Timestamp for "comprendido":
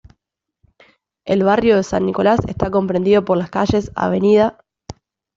2.71-3.23